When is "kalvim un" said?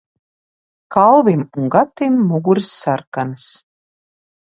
0.95-1.69